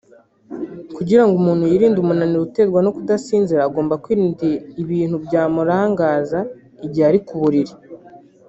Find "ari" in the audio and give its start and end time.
7.09-7.19